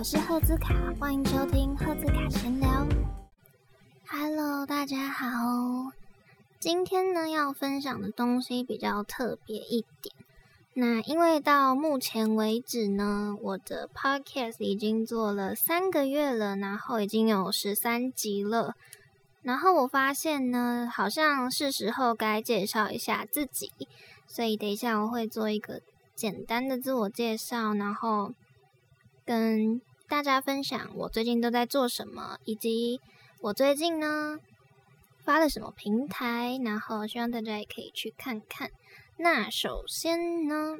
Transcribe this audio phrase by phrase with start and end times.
[0.00, 2.88] 我是赫兹卡，欢迎收听赫兹卡闲聊。
[4.08, 5.28] Hello，大家好。
[6.58, 10.14] 今天呢要分享的东西比较特别一点。
[10.72, 18.72] 那因为到目前为止呢，我的 Podcast 已经做了三个月了，然后已经有十三集了。
[19.42, 23.70] 然后我发现呢，好像是时候该介绍一下自己，
[24.26, 25.82] 所以等一下我会做一个
[26.14, 28.32] 简单的自我介绍，然后
[29.26, 29.78] 跟
[30.10, 33.00] 大家分享我最近都在做什么，以及
[33.42, 34.40] 我最近呢
[35.24, 38.72] 发了什么平台，然后希望大家也可以去看看。
[39.18, 40.78] 那首先呢，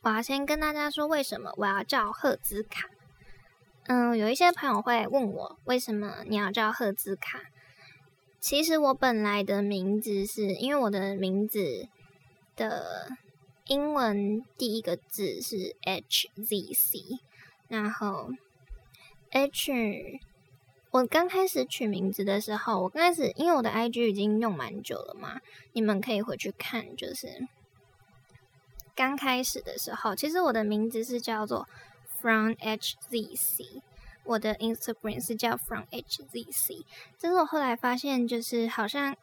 [0.00, 2.88] 我要先跟大家说为什么我要叫赫兹卡。
[3.88, 7.42] 嗯，有一些朋友会问我，为什么你要叫赫兹卡？
[8.40, 11.86] 其实我本来的名字是因为我的名字
[12.56, 13.10] 的
[13.66, 16.98] 英文第一个字是 H Z C，
[17.68, 18.30] 然后
[19.30, 20.20] H，
[20.90, 25.40] 我刚开始取名字的时候，我刚开始因为我的 I G 已经用蛮久了嘛，
[25.72, 27.46] 你们可以回去看，就是
[28.96, 31.68] 刚开始的时候，其实我的名字是叫做。
[32.20, 33.80] From HZC，
[34.24, 36.84] 我的 Instagram 是叫 From HZC。
[37.20, 39.16] 但是我后来发现，就是好像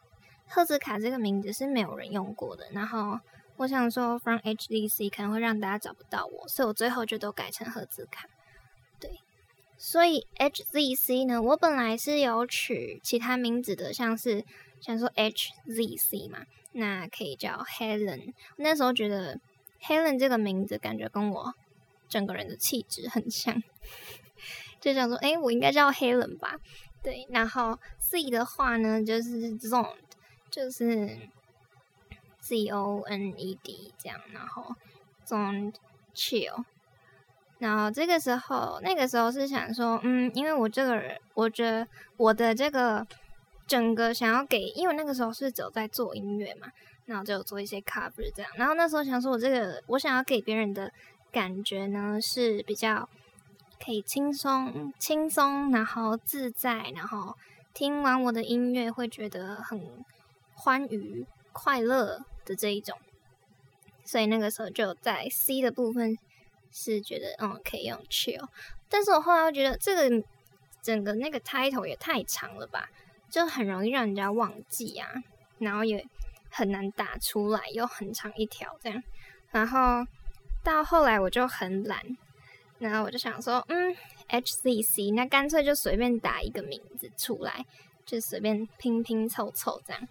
[0.48, 2.68] 赫兹卡这个名字是没有人用过的。
[2.70, 3.20] 然后
[3.56, 8.28] 我想说，From HZC 可能会让大家找不到我，所以我最后就都改成赫兹卡。
[9.00, 9.20] 对，
[9.76, 14.44] 所以 HZC 呢，我本来是有取其他名字的，像是
[14.80, 18.32] 想说 HZC 嘛，那可以叫 Helen。
[18.56, 19.40] 那时候觉得
[19.82, 21.54] Helen 这个名字感觉跟我。
[22.08, 23.60] 整个人的气质很像，
[24.80, 26.54] 就想说，哎，我应该叫黑人吧？
[27.02, 29.96] 对，然后 Z 的话呢，就是 Zoned，
[30.48, 31.18] 就是
[32.46, 34.74] Z O N E D 这样，然后
[35.26, 35.72] Zone
[36.14, 36.64] Chill。
[37.58, 43.06] 然后这个时候，那个时候是想说，嗯，因为我这个人，我觉得我的这个
[43.66, 46.68] 整个想要给，因为那个时候是只有在做音乐嘛，
[47.06, 48.50] 然后就做一些 cover 这样。
[48.56, 50.92] 然后那时候想说，我这个我想要给别人的。
[51.32, 53.06] 感觉呢是比较
[53.84, 57.36] 可以轻松、轻松，然后自在，然后
[57.74, 60.02] 听完我的音乐会觉得很
[60.54, 62.96] 欢愉、快乐的这一种。
[64.06, 66.16] 所以那个时候就在 C 的部分
[66.72, 68.48] 是觉得嗯可以用 chill，
[68.88, 70.26] 但是我后来又觉得这个
[70.80, 72.88] 整个那个 title 也太长了吧，
[73.28, 75.10] 就很容易让人家忘记啊，
[75.58, 76.06] 然后也
[76.50, 79.02] 很难打出来，又很长一条这样，
[79.50, 80.06] 然后。
[80.64, 82.02] 到后来我就很懒，
[82.80, 83.94] 然后我就想说，嗯
[84.28, 87.64] ，HCC，那干脆就随便打一个名字出来，
[88.04, 90.08] 就随便拼拼凑凑这样，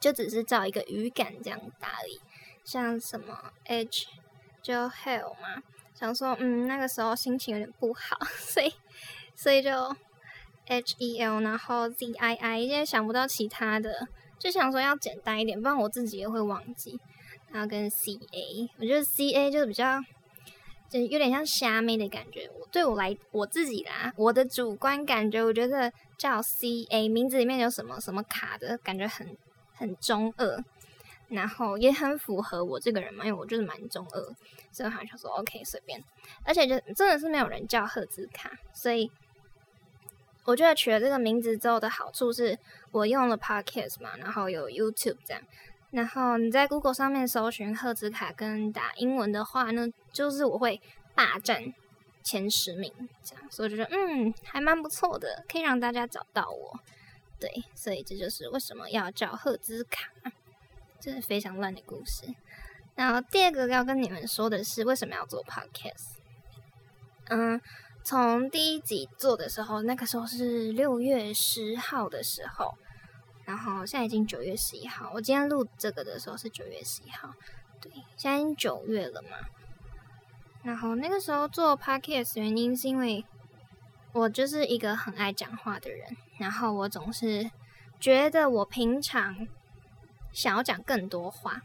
[0.00, 2.20] 就只是照一个语感这样打而已。
[2.64, 4.06] 像什么 H
[4.60, 5.62] 就 Hell 嘛，
[5.94, 8.72] 想说，嗯，那个时候心情有点不好， 所以
[9.34, 9.70] 所以就
[10.66, 14.08] HEL，然后 ZII，现在想不到其他的，
[14.38, 16.98] 就想说要简单一点，不然我自己也会忘记。
[17.52, 20.00] 然后跟 C A，我觉得 C A 就是比较，
[20.90, 22.50] 就有点像虾妹的感觉。
[22.58, 29.36] 我对我来，我自己啦，我的主观感觉，我觉得叫 C A 名字里面有什么什么卡的感觉很
[29.76, 30.64] 很中二，
[31.28, 34.20] 然后也很符合我这个人嘛，因为我就是蛮中二，
[34.72, 36.02] 所以好像说 OK 随便。
[36.44, 39.10] 而且就真的是没有人叫赫兹卡，所以
[40.44, 42.58] 我觉得取了这个名字之后的好处是，
[42.92, 45.42] 我用了 Podcast 嘛，然后有 YouTube 这样。
[45.90, 50.80] 然后你在 Google 上面搜寻赫兹卡跟打英文的话呢，就是我会
[51.14, 51.72] 霸占
[52.22, 56.78] 前十名，这样，所以我觉得嗯还蛮不错的，可以让大家找到我。
[57.38, 60.10] 对，所以这就是为什么要叫赫兹卡，
[61.00, 62.26] 这是非常烂的故事。
[62.94, 66.16] 然后第二个要跟你们说的是，为什么要做 Podcast？
[67.28, 67.60] 嗯，
[68.02, 72.74] 从第一集做的时候，那个时候是六月十号的时候。
[73.44, 77.32] 然后现在已经九月十一号，我今天录这个的时候是九月十一号，
[77.80, 79.28] 对，现在已经九月了嘛。
[80.64, 83.24] 然后那个时候做 podcast 原因是因为
[84.16, 87.50] 我就是一个很爱讲话的人，然后我总是
[88.00, 89.46] 觉得我平常
[90.32, 91.60] 想要讲更多话。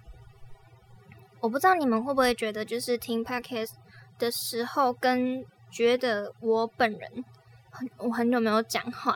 [1.39, 3.75] 我不知道你们会不会觉得，就是听 podcast
[4.19, 7.23] 的时候，跟觉得我本人
[7.69, 9.15] 很我很久没有讲话，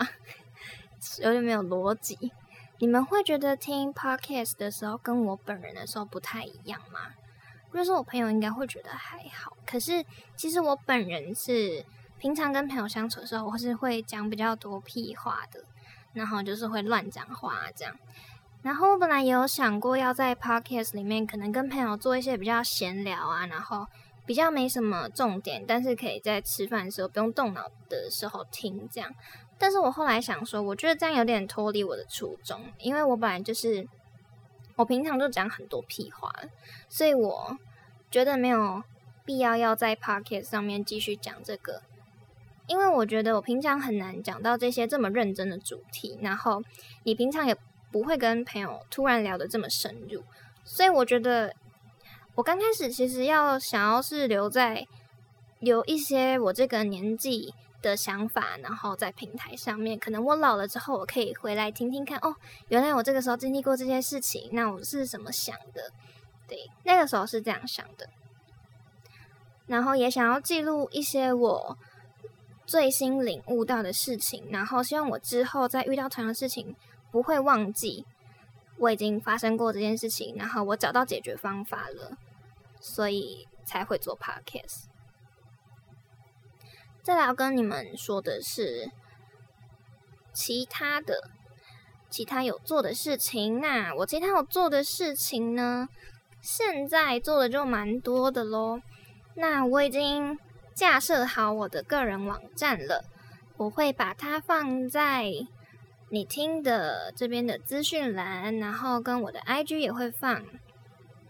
[1.22, 2.32] 有点没有逻辑。
[2.80, 7.12] 你们会觉得听 podcast 的时候跟我本人的时候不太一样吗？
[7.72, 10.06] 如果说我朋友应该会觉得还好，可是
[10.38, 11.86] 其实我本人是
[12.26, 15.64] 平常跟朋友相处的时候，我是会讲比较多屁话的，
[16.12, 17.96] 然后就是会乱讲话这样。
[18.64, 23.86] 然后我本来也有想过要在 podcast 里面可能跟朋友做一些比较闲聊啊，然后
[24.26, 29.14] 比较没什么重点，但是可以在吃饭的时候不用动脑的时候听这样。
[29.60, 33.88] 但是我后来想说，我觉得这样有点脱离我的初衷，因为我本来就是
[34.78, 36.34] 我平常就讲很多屁话，
[36.90, 37.56] 所以我
[38.10, 38.82] 觉得没有
[39.24, 41.84] 必要要在 Pocket 上面继续讲这个，
[42.68, 46.62] 因为我觉得我平常很难讲到这些这么认真的主题，然后
[47.04, 47.56] 你平常也
[47.92, 50.24] 不会跟朋友突然聊得这么深入，
[50.64, 51.54] 所以我觉得
[52.36, 54.88] 我刚开始其实要想要是留在
[55.60, 57.54] 留一些我这个年纪。
[57.82, 62.18] 的想法，然后在平台上面，可能我老了之后，我可以回来听听看。
[62.18, 62.36] 哦，
[62.70, 65.92] 原来我这个时候经历过这些事情，那我是怎么想的？
[66.48, 68.10] 对，那个时候是这样想的。
[69.68, 71.78] 然后也想要记录一些我
[72.66, 76.76] 最新领悟到的事情，然后希望我之后再遇到同样的事情，
[77.12, 78.06] 不会忘记
[78.78, 82.18] 我已经发生过这件事情，然后我找到解决方法了，
[82.80, 84.86] 所以才会做 podcast。
[87.04, 88.90] 再来要跟你们说的是
[90.34, 91.30] 其他的，
[92.10, 93.62] 其他有做的事情。
[93.62, 95.88] 那我其他有做的事情呢，
[96.42, 98.82] 现在做的就蛮多的咯。
[99.36, 100.38] 那我已经
[100.76, 103.06] 架设好我的个人网站了，
[103.58, 105.32] 我会把它放在
[106.10, 110.44] 你听的这边的资讯栏，然后跟我的 IG 也会放，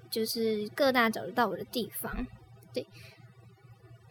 [0.09, 2.25] 就是各大找得到我的地方。
[2.73, 2.87] 对。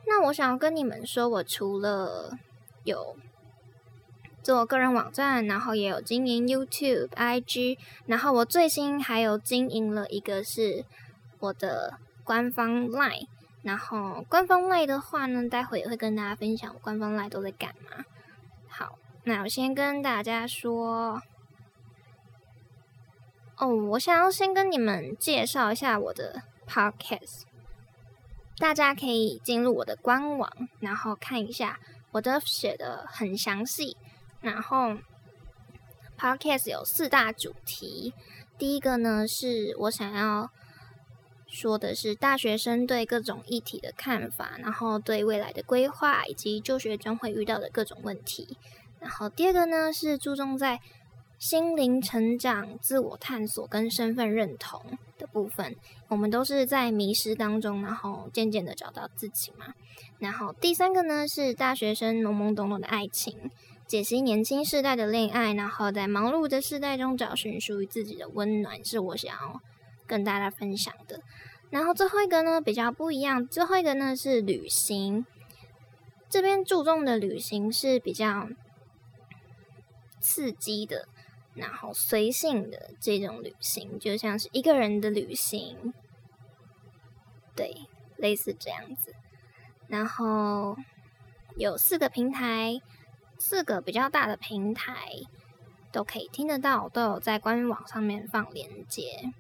[0.06, 2.38] 那我想要跟你们说，我除了
[2.84, 3.16] 有
[4.42, 10.84] 做个人网站，然后也有经营 YouTube、IG，然后我最新还有经营了一个是
[11.38, 13.26] 我的官方 Line，
[13.64, 18.05] 然后官方类的话呢，待会也会跟大家分享官方类都在干嘛。
[18.69, 21.20] 好，那我先跟大家说，
[23.56, 27.44] 哦，我想要先跟你们介绍一下我的 Podcast。
[28.58, 31.81] 大家可以进入我的官网，然后看一下
[32.12, 33.96] 我的写的很详细。
[34.40, 34.99] 然后
[36.19, 38.12] ，Podcast 有四大主题。
[38.58, 40.50] 第一个呢，是我想要
[41.54, 48.58] 说的是大学生对各种议题的看法，然后对未来的规划以及就学中会遇到的各种问题。
[48.98, 50.80] 然后第二个呢，是注重在
[51.38, 55.76] 心灵成长、自我探索跟身份认同的部分，
[56.08, 59.74] 我们都是在迷失当中，然后渐渐的找到自己嘛。
[60.18, 63.48] 然后第三个呢是大学生懵懵懂懂的爱情，
[63.86, 69.60] 解析年轻世代的恋爱，然后在忙碌的世代中找寻属于自己的温暖，是我想要
[70.06, 71.20] 跟大家分享的。
[71.70, 75.26] 然后最后一个呢比较不一样，最后一个呢是旅行，
[76.28, 78.48] 这边注重的旅行是比较
[80.20, 81.08] 刺激的。
[81.54, 85.94] 然后随性的这种旅行，就像是一个人的旅行，
[87.54, 87.72] 对，
[88.16, 89.14] 类似这样子。
[89.86, 90.76] 然后
[91.56, 92.80] 有四个平台，
[93.38, 95.06] 四个比较大的平台
[95.92, 99.30] 都可以听得到，都有在官网上面放链接。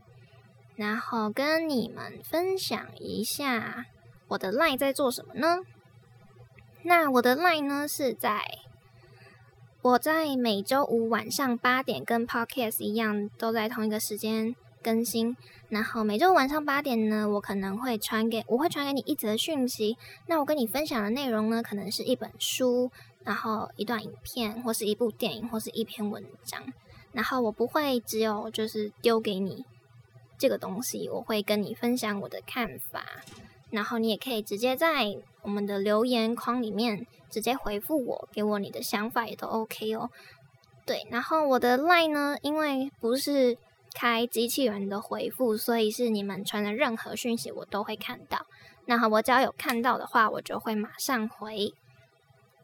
[0.76, 3.86] 然后跟你们分享一下
[4.28, 5.58] 我的 line 在做什么呢？
[6.82, 8.42] 那我的 line 呢是在。
[9.82, 15.36] 我在每周五晚上八点跟 Podcast 一样，都在同一个时间更新。
[15.68, 19.98] 然后每周晚上八点呢，我可能会传给我会传给你一则讯息。
[20.26, 22.90] 那我跟你分享的内容呢，可能是一本书，
[23.24, 26.62] 然后一段影片，或是一部电影，或是一篇文章。
[27.12, 29.66] 然后我不会只有就是丢给你
[30.44, 33.02] 这个东西，我会跟你分享我的看法。
[33.70, 40.10] 然后你也可以直接在我们的留言框里面直接回复我，给我你的想法也都 OK 哦。
[40.84, 43.56] 对，然后我的 line 呢，因为不是
[43.94, 48.44] 开机器人的回复，所以是你们传的任何讯息我都会看到。
[48.84, 51.72] 那我只要有看到的话，我就会马上回。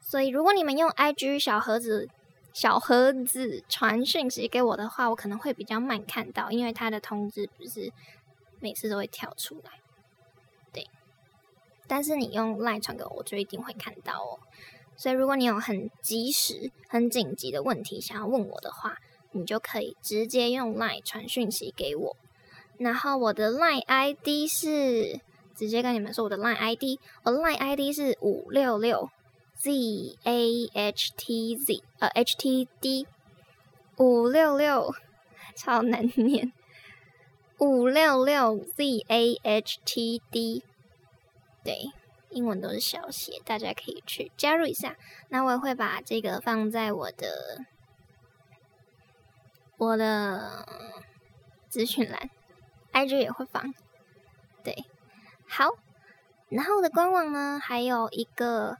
[0.02, 2.10] 所以如果你们用 IG 小盒子
[2.52, 7.92] 小盒子传讯息给我的话，我可能会比较慢看到，因为它的通知不是
[8.60, 9.70] 每次都会跳出来。
[10.72, 10.88] 对
[11.86, 14.38] 但是你用 LINE 传给我，我就一定会看到哦。
[14.96, 18.98] 所以如果你有很及时、很紧急的问题想要问我的话，
[19.32, 22.16] 你就可以直接用 LINE 传讯息给我。
[22.78, 25.20] 然后我的 LINE ID 是
[25.54, 29.08] 直接跟你们说，我的 LINE ID，我的 LINE ID 是五六六
[29.62, 33.06] Z A H T Z 呃 H T D
[33.98, 34.94] 五六六
[35.54, 36.50] 超难念
[37.58, 40.64] 五六六 Z A H T D。
[41.62, 41.90] 对，
[42.30, 44.96] 英文都是小写，大家可以去加入一下。
[45.28, 47.66] 那我也会把这个放在我的
[49.76, 50.66] 我的
[51.68, 52.30] 资讯栏
[52.94, 53.74] ，IG 也会放。
[54.64, 54.86] 对，
[55.46, 55.68] 好，
[56.48, 58.78] 然后我的官网呢，还有一个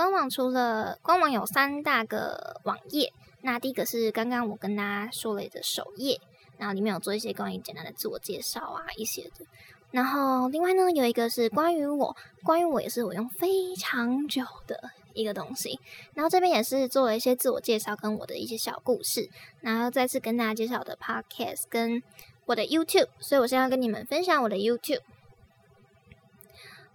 [0.00, 3.12] 官网，除了官网有三大个网页。
[3.42, 6.18] 那第一个是刚刚我跟大家说了的首页，
[6.56, 9.44] 然后里面有做一些关于简单的自我介绍啊一些的。
[9.90, 15.78] 然后另外呢，有一个是关于我，关于我也是我用非常久的一个东西。
[16.14, 19.28] 然后这边也是做了一些自我介绍跟我的一些小故事。
[19.60, 22.02] 然后再次跟大家介绍的 Podcast 跟
[22.46, 25.02] 我的 YouTube，所以我现在要跟你们分享我的 YouTube。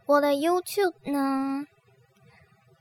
[0.07, 1.67] 我的 YouTube 呢，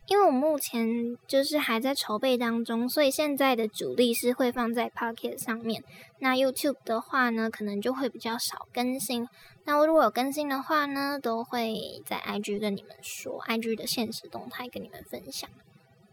[0.06, 5.82] 因为我目前就是还在筹备当中，所以现在的主力是会放在 Pocket 上面。
[6.18, 9.26] 那 YouTube 的话呢，可能就会比较少更新。
[9.64, 15.48] 那我如果有更新的话呢，都会在 IG 跟你们说，IG 的现实动态跟你们分享。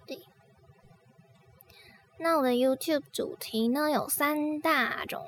[0.07, 0.19] 对。
[2.17, 5.25] 那我的 YouTube 主题呢有三大种，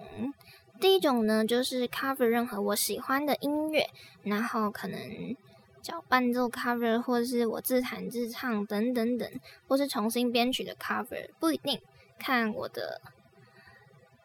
[0.79, 3.89] 第一种呢就是 cover 任何我喜欢的音乐，
[4.23, 5.35] 然后可能。
[5.83, 9.29] 找伴奏 cover，或者是我自弹自唱等等等，
[9.67, 11.81] 或是重新编曲的 cover，不一定
[12.17, 13.01] 看我的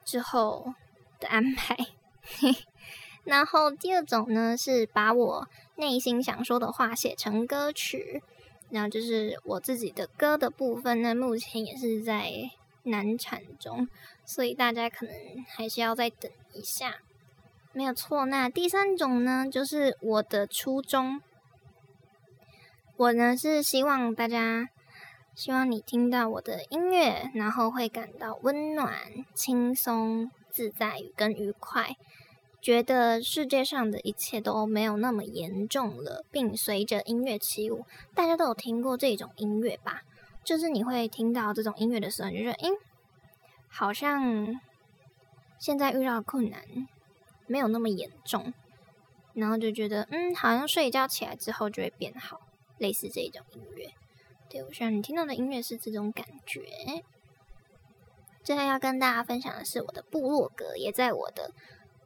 [0.05, 0.73] 之后
[1.19, 1.77] 的安排。
[3.25, 8.23] 然后第二种呢，是把我内心想说的话写成歌曲，
[8.71, 12.33] 然后就是我自己的歌的部分呢，目前也是在
[12.85, 13.89] 难产中，
[14.25, 15.15] 所以大家可能
[15.49, 16.99] 还是要再等一下。
[17.73, 21.21] 没有错，那第三种呢，就是我的初衷。
[22.99, 24.71] 我呢是希望大家，
[25.33, 28.93] 希望你听到我的音乐，然后会感到温暖、
[29.33, 31.97] 轻松、自在跟愉快，
[32.61, 37.87] 觉得世界上的一切都没有那么严重了，并随着音乐起舞。
[38.17, 40.03] 大家都有听过这种音乐吧？
[40.43, 42.71] 就是你会听到这种音乐的时候，你就觉得，诶，
[43.69, 44.61] 好像
[45.57, 46.65] 现在遇到困难
[47.47, 48.53] 没有那么严重，
[49.35, 52.41] 然后就觉得，嗯，好像睡一觉起来之后就会变好。
[52.79, 53.93] 类似这种音乐，
[54.49, 56.63] 对我希望你听到的音乐是这种感觉。
[58.43, 61.53] 最后要跟大家分享的是我的部落格，也在我的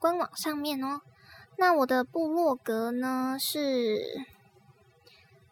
[0.01, 1.03] 官网上面哦。
[1.57, 4.25] 那我的部落格呢是，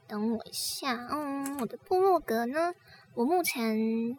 [0.09, 2.73] 等我一下，嗯，我的部落格呢，
[3.15, 4.19] 我目前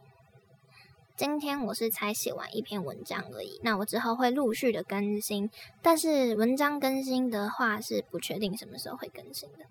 [1.17, 5.49] 今天我是才写完一篇文章而已，那我之后会陆续的更新，
[5.81, 9.65] 但是文章更新的话是不确定什么时候会更新的，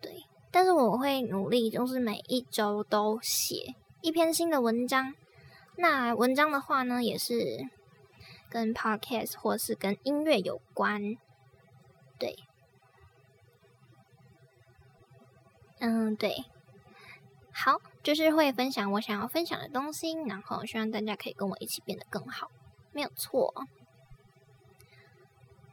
[0.00, 0.24] 对。
[0.50, 5.14] 但是我会努力，就是每一周都写一篇新的文章。
[5.76, 7.68] 那文章的话呢，也是
[8.48, 11.16] 跟 podcast 或是跟音乐有关。
[12.18, 12.36] 对，
[15.80, 16.44] 嗯，对，
[17.52, 22.50] 好，就是会分享我想要分享的东西，然后希望大家可以跟我一起变得更好，
[22.92, 23.52] 没有错。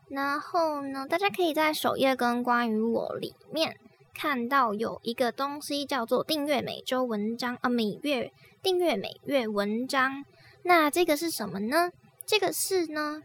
[0.09, 3.79] 然后呢，大家可以在首页跟关于我里面。
[4.13, 10.23] 看到有一个东西叫做订阅每周文章啊，每月订阅每月文章。
[10.63, 11.91] 那这个是什么呢？
[12.25, 13.21] 这个是呢，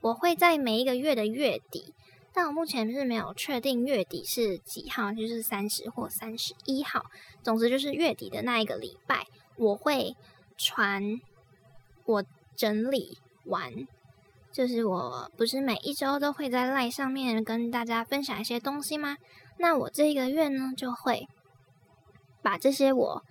[0.00, 1.92] 我会在每一个月的月底，
[2.32, 7.04] 但我目前是没有确定月底是几号，就是三十或三十一号。
[7.42, 10.14] 总之就是月底的那一个礼拜，我会
[10.56, 11.02] 传
[12.04, 13.72] 我整理完，
[14.52, 19.16] 就是我不是每一周都会在赖上面跟大家分享一些东西吗？
[19.58, 21.28] 那我这个月呢，就会
[22.42, 23.24] 把这些我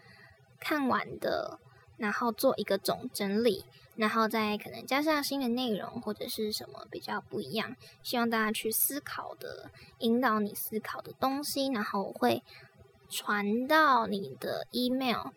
[0.60, 1.58] 看完的，
[1.98, 3.64] 然后做一个总整理，
[3.96, 12.44] 然后再可能加上新的内容或者是什么比较不一样，希望大家去思考的，引导你思考的东西，然后我会
[13.10, 15.28] 传到你的 email，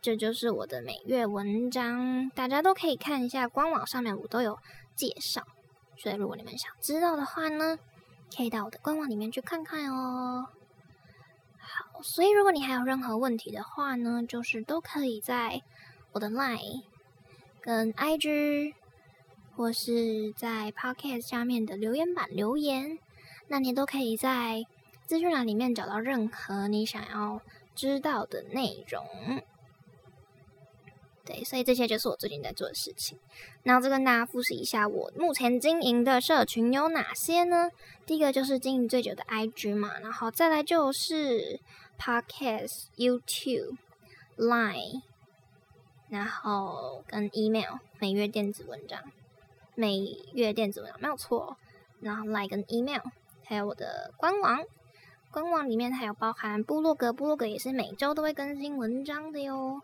[0.00, 4.56] 这就是我的每月文章，大家都可以看一下官网上面我都有
[4.94, 5.42] 介绍，
[5.96, 7.76] 所以如果你们想知道的话呢。
[8.34, 10.48] 可以到我的官网里面去看看哦。
[11.58, 15.62] 好，所以如果你还有任何问题的话呢，就是都可以在
[16.12, 16.82] 我的 Line、
[17.60, 18.74] 跟 IG
[19.56, 22.98] 或是在 Podcast 下面的留言板留言，
[23.48, 24.64] 那你都可以在
[25.06, 27.40] 资讯栏里面找到任何你想要
[27.74, 29.04] 知道的内容。
[31.26, 33.18] 对，所以这些就是我最近在做的事情。
[33.64, 37.68] 然后再跟大家复习一下，我目前经营的社群有哪些呢？
[38.06, 41.58] 第一个就是经营最久的 IG 嘛，然后再来就是
[41.98, 43.76] Podcast、YouTube、
[44.36, 45.02] Line，
[46.08, 49.02] 然后跟 Email 每月电子文章，
[49.74, 49.98] 每
[50.32, 51.56] 月电子文章没有错。
[52.00, 53.02] 然后 Line 跟 Email，
[53.44, 54.62] 还有我的官网，
[55.32, 59.80] 官网里面还有包含部落格，部落格也是每周都会更新文章的哟。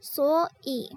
[0.00, 0.96] 所以，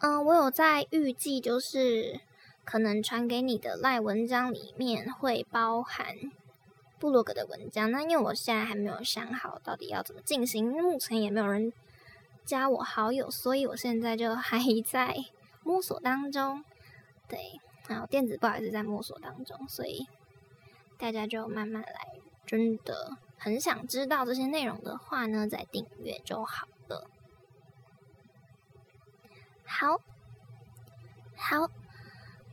[0.00, 2.20] 嗯，我有在预计，就是
[2.64, 6.16] 可能传给你的赖文章里面会包含
[6.98, 7.90] 部落格的文章。
[7.92, 11.72] 那因为我现在还没有想好到底要怎么进行，目前也没有人
[12.44, 15.14] 加我好友，所以我现在就还在
[15.62, 16.64] 摸索当中。
[17.28, 20.06] 对，然后电子报也是在摸索当中，所以
[20.98, 22.08] 大家就慢慢来。
[22.44, 26.66] 真的很想知道这些内容的话呢，再订阅就好
[29.64, 30.00] 好，
[31.36, 31.70] 好，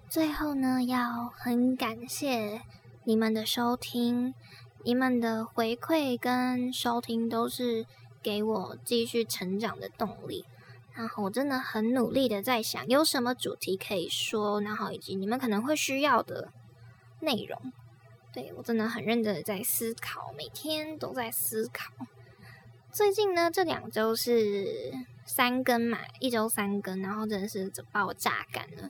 [0.09, 2.61] 最后呢，要很感谢
[3.03, 4.33] 你们的收听，
[4.83, 7.85] 你们的回馈跟收听都是
[8.23, 10.45] 给我继续成长的动力。
[10.93, 16.51] 然后我真的很努力的在想，有什么主题可以说，然后以及你们可能会需要的
[17.21, 17.71] 内容。
[18.33, 21.93] 对我真的很认真的在思考，每天都在思考。
[22.91, 24.91] 最近呢，这两周是
[25.23, 28.89] 三更嘛，一周三更，然后真的是把我榨干了，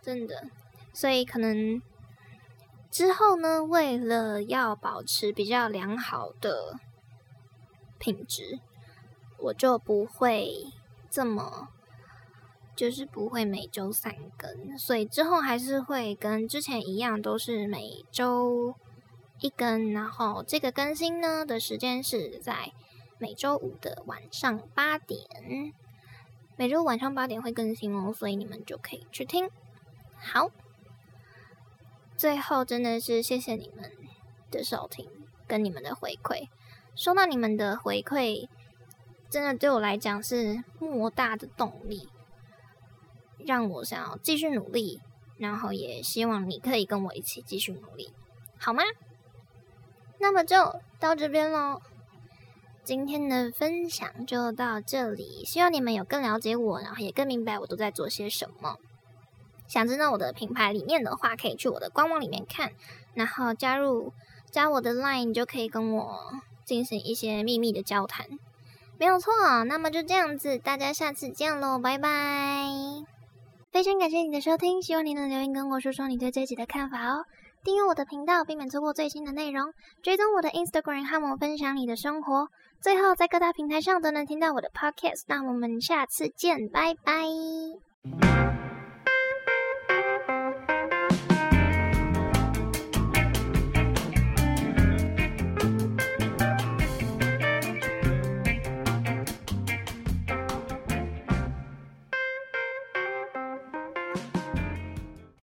[0.00, 0.48] 真的。
[0.92, 1.82] 所以可能
[2.90, 6.78] 之后呢，为了要保持比较良好的
[7.98, 8.60] 品质，
[9.38, 10.66] 我就不会
[11.10, 11.68] 这么，
[12.76, 14.78] 就是不会每周三更。
[14.78, 18.76] 所以之后还是会跟之前一样，都是每周
[19.40, 19.92] 一更。
[19.92, 22.72] 然后这个更新呢的时间是在。
[23.20, 25.20] 每周五的晚上八点，
[26.56, 29.50] 每周晚上八点会更新哦，所以你们就可以去听。
[30.16, 30.50] 好，
[32.16, 33.92] 最后真的是谢谢你们
[34.50, 35.06] 的收听
[35.46, 36.48] 跟你们的回馈，
[36.94, 38.48] 收到你们的回馈，
[39.28, 42.08] 真的对我来讲是莫大的动力，
[43.38, 45.02] 让我想要继续努力，
[45.36, 48.14] 然后也希望你可以跟我一起继续努力，
[48.58, 48.82] 好吗？
[50.18, 51.82] 那么就到这边喽。
[52.90, 58.78] 今天的分享就到这里，希望你们有更了解我，然后也更明白我都在做些什么。
[59.68, 62.72] 想知道我的品牌理念的话，可以去我的官网里面看，
[63.14, 64.12] 然后加入
[64.50, 66.18] 加我的 Line，你就可以跟我
[66.64, 68.26] 进行一些秘密的交谈。
[68.98, 69.30] 没有错，
[69.68, 72.66] 那么就这样子，大家下次见喽，拜拜！
[73.70, 77.24] 非常感谢你的收听，希望你能留言跟我说说你对这集的看法哦。
[77.62, 79.72] 订阅我的频道，避免错过最新的内容。
[80.02, 82.48] 追踪我的 Instagram，和我分享你的生活。
[82.80, 85.24] 最后，在各大平台上都能听到我的 Podcast。
[85.26, 88.49] 那我们下次见，拜拜。